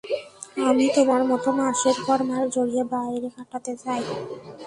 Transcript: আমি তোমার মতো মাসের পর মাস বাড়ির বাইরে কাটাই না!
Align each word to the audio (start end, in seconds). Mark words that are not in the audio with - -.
আমি 0.67 0.85
তোমার 0.95 1.21
মতো 1.31 1.49
মাসের 1.59 1.97
পর 2.05 2.19
মাস 2.29 2.53
বাড়ির 2.55 2.85
বাইরে 2.93 3.27
কাটাই 3.51 3.77
না! 3.85 4.15